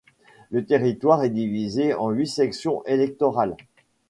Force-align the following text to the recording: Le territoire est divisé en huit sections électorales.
Le 0.49 0.65
territoire 0.65 1.23
est 1.23 1.29
divisé 1.29 1.93
en 1.93 2.09
huit 2.09 2.25
sections 2.25 2.83
électorales. 2.87 3.55